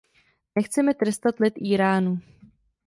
[0.55, 2.19] Nechceme trestat lid Íránu.